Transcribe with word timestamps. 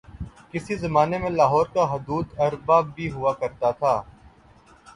کسی 0.51 0.75
زمانے 0.75 1.17
میں 1.17 1.29
لاہور 1.31 1.65
کا 1.73 1.83
حدوداربعہ 1.93 2.81
بھی 2.95 3.11
ہوا 3.11 3.33
کرتا 3.41 3.71
تھا 3.73 3.95